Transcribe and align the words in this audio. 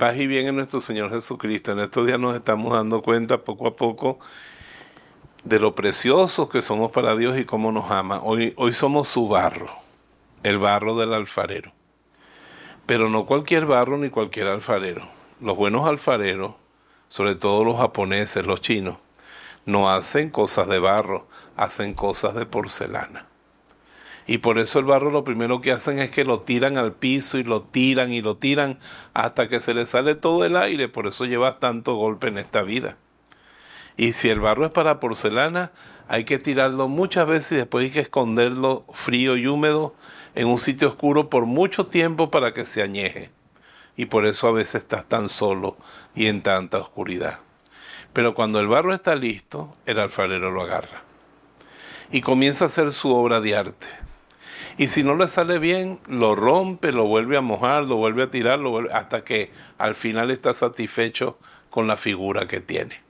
Paz 0.00 0.16
y 0.16 0.26
bien 0.26 0.48
en 0.48 0.56
nuestro 0.56 0.80
Señor 0.80 1.10
Jesucristo. 1.10 1.72
En 1.72 1.80
estos 1.80 2.06
días 2.06 2.18
nos 2.18 2.34
estamos 2.34 2.72
dando 2.72 3.02
cuenta 3.02 3.44
poco 3.44 3.66
a 3.68 3.76
poco 3.76 4.18
de 5.44 5.60
lo 5.60 5.74
preciosos 5.74 6.48
que 6.48 6.62
somos 6.62 6.90
para 6.90 7.14
Dios 7.16 7.38
y 7.38 7.44
cómo 7.44 7.70
nos 7.70 7.90
ama. 7.90 8.22
Hoy, 8.22 8.54
hoy 8.56 8.72
somos 8.72 9.08
su 9.08 9.28
barro, 9.28 9.66
el 10.42 10.56
barro 10.56 10.96
del 10.96 11.12
alfarero. 11.12 11.72
Pero 12.86 13.10
no 13.10 13.26
cualquier 13.26 13.66
barro 13.66 13.98
ni 13.98 14.08
cualquier 14.08 14.46
alfarero. 14.46 15.02
Los 15.38 15.54
buenos 15.54 15.86
alfareros, 15.86 16.54
sobre 17.08 17.34
todo 17.34 17.62
los 17.62 17.76
japoneses, 17.76 18.46
los 18.46 18.62
chinos, 18.62 18.96
no 19.66 19.90
hacen 19.90 20.30
cosas 20.30 20.66
de 20.68 20.78
barro, 20.78 21.26
hacen 21.58 21.92
cosas 21.92 22.34
de 22.34 22.46
porcelana. 22.46 23.29
Y 24.30 24.38
por 24.38 24.60
eso 24.60 24.78
el 24.78 24.84
barro 24.84 25.10
lo 25.10 25.24
primero 25.24 25.60
que 25.60 25.72
hacen 25.72 25.98
es 25.98 26.12
que 26.12 26.22
lo 26.22 26.42
tiran 26.42 26.78
al 26.78 26.92
piso 26.92 27.36
y 27.36 27.42
lo 27.42 27.62
tiran 27.62 28.12
y 28.12 28.22
lo 28.22 28.36
tiran 28.36 28.78
hasta 29.12 29.48
que 29.48 29.58
se 29.58 29.74
le 29.74 29.86
sale 29.86 30.14
todo 30.14 30.44
el 30.44 30.54
aire. 30.56 30.86
Por 30.86 31.08
eso 31.08 31.24
llevas 31.24 31.58
tanto 31.58 31.96
golpe 31.96 32.28
en 32.28 32.38
esta 32.38 32.62
vida. 32.62 32.96
Y 33.96 34.12
si 34.12 34.28
el 34.28 34.38
barro 34.38 34.66
es 34.66 34.70
para 34.70 35.00
porcelana, 35.00 35.72
hay 36.06 36.22
que 36.22 36.38
tirarlo 36.38 36.86
muchas 36.86 37.26
veces 37.26 37.50
y 37.50 37.56
después 37.56 37.86
hay 37.86 37.90
que 37.90 37.98
esconderlo 37.98 38.84
frío 38.92 39.36
y 39.36 39.48
húmedo 39.48 39.96
en 40.36 40.46
un 40.46 40.58
sitio 40.58 40.90
oscuro 40.90 41.28
por 41.28 41.46
mucho 41.46 41.86
tiempo 41.88 42.30
para 42.30 42.54
que 42.54 42.64
se 42.64 42.84
añeje. 42.84 43.32
Y 43.96 44.06
por 44.06 44.26
eso 44.26 44.46
a 44.46 44.52
veces 44.52 44.76
estás 44.76 45.06
tan 45.06 45.28
solo 45.28 45.76
y 46.14 46.28
en 46.28 46.40
tanta 46.42 46.78
oscuridad. 46.78 47.40
Pero 48.12 48.36
cuando 48.36 48.60
el 48.60 48.68
barro 48.68 48.94
está 48.94 49.16
listo, 49.16 49.76
el 49.86 49.98
alfarero 49.98 50.52
lo 50.52 50.62
agarra. 50.62 51.02
Y 52.12 52.20
comienza 52.20 52.66
a 52.66 52.68
hacer 52.68 52.92
su 52.92 53.12
obra 53.12 53.40
de 53.40 53.56
arte 53.56 53.88
y 54.80 54.86
si 54.86 55.02
no 55.02 55.14
le 55.14 55.28
sale 55.28 55.58
bien, 55.58 56.00
lo 56.08 56.34
rompe, 56.34 56.90
lo 56.90 57.04
vuelve 57.04 57.36
a 57.36 57.42
mojar, 57.42 57.86
lo 57.86 57.96
vuelve 57.96 58.22
a 58.22 58.30
tirar, 58.30 58.60
hasta 58.94 59.22
que 59.22 59.52
al 59.76 59.94
final 59.94 60.30
está 60.30 60.54
satisfecho 60.54 61.36
con 61.68 61.86
la 61.86 61.98
figura 61.98 62.46
que 62.46 62.60
tiene. 62.60 63.02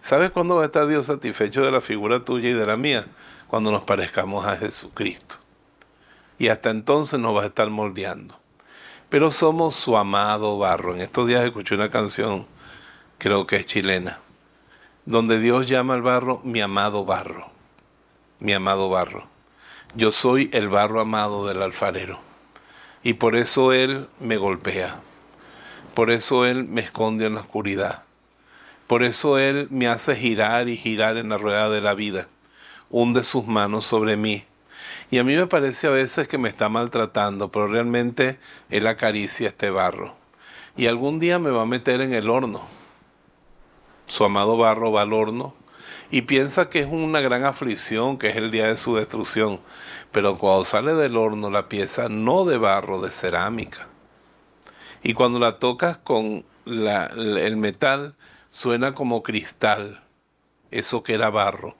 ¿Sabes 0.00 0.32
cuándo 0.32 0.56
va 0.56 0.62
a 0.62 0.64
estar 0.64 0.88
Dios 0.88 1.06
satisfecho 1.06 1.62
de 1.62 1.70
la 1.70 1.80
figura 1.80 2.24
tuya 2.24 2.48
y 2.48 2.54
de 2.54 2.66
la 2.66 2.76
mía? 2.76 3.06
Cuando 3.46 3.70
nos 3.70 3.84
parezcamos 3.84 4.44
a 4.46 4.56
Jesucristo. 4.56 5.36
Y 6.40 6.48
hasta 6.48 6.70
entonces 6.70 7.20
nos 7.20 7.36
va 7.36 7.44
a 7.44 7.46
estar 7.46 7.70
moldeando. 7.70 8.40
Pero 9.08 9.30
somos 9.30 9.76
su 9.76 9.96
amado 9.96 10.58
barro. 10.58 10.92
En 10.92 11.02
estos 11.02 11.28
días 11.28 11.44
escuché 11.44 11.76
una 11.76 11.88
canción, 11.88 12.48
creo 13.18 13.46
que 13.46 13.54
es 13.54 13.66
chilena, 13.66 14.18
donde 15.06 15.38
Dios 15.38 15.68
llama 15.68 15.94
al 15.94 16.02
barro 16.02 16.40
mi 16.42 16.60
amado 16.60 17.04
barro. 17.04 17.48
Mi 18.40 18.52
amado 18.54 18.88
barro. 18.88 19.31
Yo 19.94 20.10
soy 20.10 20.48
el 20.54 20.70
barro 20.70 21.02
amado 21.02 21.46
del 21.46 21.60
alfarero. 21.60 22.18
Y 23.02 23.14
por 23.14 23.36
eso 23.36 23.74
Él 23.74 24.08
me 24.20 24.38
golpea. 24.38 25.00
Por 25.92 26.10
eso 26.10 26.46
Él 26.46 26.64
me 26.64 26.80
esconde 26.80 27.26
en 27.26 27.34
la 27.34 27.42
oscuridad. 27.42 28.04
Por 28.86 29.02
eso 29.02 29.36
Él 29.36 29.68
me 29.70 29.88
hace 29.88 30.16
girar 30.16 30.70
y 30.70 30.78
girar 30.78 31.18
en 31.18 31.28
la 31.28 31.36
rueda 31.36 31.68
de 31.68 31.82
la 31.82 31.92
vida. 31.92 32.28
Hunde 32.88 33.22
sus 33.22 33.46
manos 33.46 33.84
sobre 33.84 34.16
mí. 34.16 34.46
Y 35.10 35.18
a 35.18 35.24
mí 35.24 35.36
me 35.36 35.46
parece 35.46 35.88
a 35.88 35.90
veces 35.90 36.26
que 36.26 36.38
me 36.38 36.48
está 36.48 36.70
maltratando, 36.70 37.50
pero 37.50 37.68
realmente 37.68 38.38
Él 38.70 38.86
acaricia 38.86 39.48
este 39.48 39.68
barro. 39.68 40.16
Y 40.74 40.86
algún 40.86 41.18
día 41.18 41.38
me 41.38 41.50
va 41.50 41.62
a 41.62 41.66
meter 41.66 42.00
en 42.00 42.14
el 42.14 42.30
horno. 42.30 42.62
Su 44.06 44.24
amado 44.24 44.56
barro 44.56 44.90
va 44.90 45.02
al 45.02 45.12
horno 45.12 45.54
y 46.12 46.22
piensa 46.22 46.68
que 46.68 46.80
es 46.80 46.88
una 46.88 47.20
gran 47.20 47.46
aflicción, 47.46 48.18
que 48.18 48.28
es 48.28 48.36
el 48.36 48.50
día 48.50 48.66
de 48.66 48.76
su 48.76 48.96
destrucción. 48.96 49.60
Pero 50.12 50.36
cuando 50.36 50.62
sale 50.62 50.92
del 50.92 51.16
horno 51.16 51.50
la 51.50 51.70
pieza 51.70 52.10
no 52.10 52.44
de 52.44 52.58
barro, 52.58 53.00
de 53.00 53.10
cerámica. 53.10 53.88
Y 55.02 55.14
cuando 55.14 55.38
la 55.38 55.54
tocas 55.54 55.96
con 55.96 56.44
el 56.66 57.56
metal, 57.56 58.14
suena 58.50 58.92
como 58.92 59.22
cristal. 59.22 60.04
Eso 60.70 61.02
que 61.02 61.14
era 61.14 61.30
barro, 61.30 61.76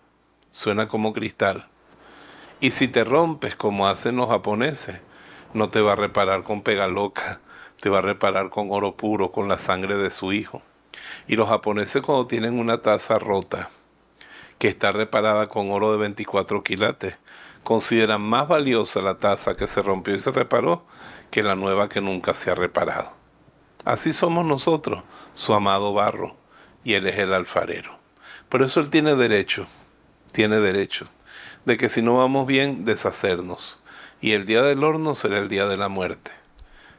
suena 0.50 0.88
como 0.88 1.12
cristal. 1.12 1.68
Y 2.58 2.70
si 2.70 2.88
te 2.88 3.04
rompes 3.04 3.54
como 3.54 3.86
hacen 3.86 4.16
los 4.16 4.30
japoneses, 4.30 5.02
no 5.52 5.68
te 5.68 5.82
va 5.82 5.92
a 5.92 5.96
reparar 5.96 6.42
con 6.42 6.62
pega 6.62 6.86
loca, 6.86 7.42
te 7.82 7.90
va 7.90 7.98
a 7.98 8.02
reparar 8.02 8.48
con 8.48 8.68
oro 8.70 8.96
puro, 8.96 9.30
con 9.30 9.48
la 9.48 9.58
sangre 9.58 9.98
de 9.98 10.08
su 10.08 10.32
hijo. 10.32 10.62
Y 11.28 11.36
los 11.36 11.50
japoneses 11.50 12.00
cuando 12.00 12.26
tienen 12.26 12.58
una 12.58 12.80
taza 12.80 13.18
rota, 13.18 13.68
que 14.62 14.68
está 14.68 14.92
reparada 14.92 15.48
con 15.48 15.72
oro 15.72 15.90
de 15.90 15.98
24 15.98 16.62
quilates. 16.62 17.18
Consideran 17.64 18.22
más 18.22 18.46
valiosa 18.46 19.02
la 19.02 19.18
taza 19.18 19.56
que 19.56 19.66
se 19.66 19.82
rompió 19.82 20.14
y 20.14 20.20
se 20.20 20.30
reparó 20.30 20.86
que 21.32 21.42
la 21.42 21.56
nueva 21.56 21.88
que 21.88 22.00
nunca 22.00 22.32
se 22.32 22.48
ha 22.48 22.54
reparado. 22.54 23.12
Así 23.84 24.12
somos 24.12 24.46
nosotros, 24.46 25.02
su 25.34 25.52
amado 25.52 25.92
barro, 25.92 26.36
y 26.84 26.94
Él 26.94 27.08
es 27.08 27.18
el 27.18 27.34
alfarero. 27.34 27.98
Por 28.48 28.62
eso 28.62 28.78
Él 28.78 28.90
tiene 28.90 29.16
derecho, 29.16 29.66
tiene 30.30 30.60
derecho, 30.60 31.06
de 31.64 31.76
que 31.76 31.88
si 31.88 32.00
no 32.00 32.18
vamos 32.18 32.46
bien, 32.46 32.84
deshacernos. 32.84 33.80
Y 34.20 34.30
el 34.30 34.46
día 34.46 34.62
del 34.62 34.84
horno 34.84 35.16
será 35.16 35.40
el 35.40 35.48
día 35.48 35.66
de 35.66 35.76
la 35.76 35.88
muerte. 35.88 36.30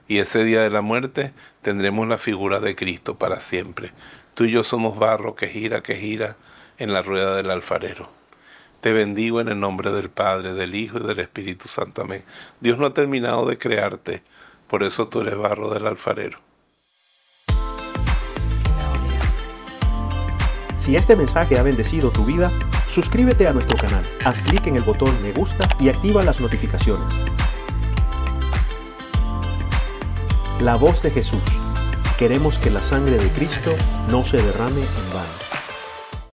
Y 0.09 0.17
ese 0.17 0.43
día 0.43 0.63
de 0.63 0.69
la 0.69 0.81
muerte 0.81 1.33
tendremos 1.61 2.09
la 2.09 2.17
figura 2.17 2.59
de 2.59 2.75
Cristo 2.75 3.17
para 3.17 3.39
siempre. 3.39 3.93
Tú 4.33 4.43
y 4.43 4.51
yo 4.51 4.65
somos 4.65 4.99
barro 4.99 5.37
que 5.37 5.47
gira, 5.47 5.81
que 5.81 5.95
gira, 5.95 6.35
en 6.83 6.93
la 6.93 7.01
rueda 7.01 7.35
del 7.35 7.49
alfarero. 7.49 8.09
Te 8.81 8.91
bendigo 8.91 9.39
en 9.39 9.47
el 9.47 9.59
nombre 9.59 9.91
del 9.91 10.09
Padre, 10.09 10.53
del 10.53 10.75
Hijo 10.75 10.97
y 10.99 11.07
del 11.07 11.19
Espíritu 11.19 11.69
Santo. 11.69 12.01
Amén. 12.01 12.23
Dios 12.59 12.77
no 12.77 12.87
ha 12.87 12.93
terminado 12.93 13.45
de 13.45 13.57
crearte, 13.57 14.21
por 14.67 14.83
eso 14.83 15.07
tú 15.07 15.21
eres 15.21 15.37
barro 15.37 15.73
del 15.73 15.87
alfarero. 15.87 16.37
Si 20.75 20.97
este 20.97 21.15
mensaje 21.15 21.57
ha 21.57 21.63
bendecido 21.63 22.11
tu 22.11 22.25
vida, 22.25 22.51
suscríbete 22.89 23.47
a 23.47 23.53
nuestro 23.53 23.77
canal, 23.77 24.05
haz 24.25 24.41
clic 24.41 24.67
en 24.67 24.75
el 24.75 24.83
botón 24.83 25.21
me 25.23 25.31
gusta 25.31 25.65
y 25.79 25.87
activa 25.87 26.21
las 26.23 26.41
notificaciones. 26.41 27.13
La 30.59 30.75
voz 30.75 31.01
de 31.01 31.11
Jesús. 31.11 31.41
Queremos 32.17 32.59
que 32.59 32.69
la 32.69 32.83
sangre 32.83 33.17
de 33.17 33.29
Cristo 33.29 33.73
no 34.09 34.25
se 34.25 34.37
derrame 34.41 34.81
en 34.81 35.13
vano. 35.13 35.42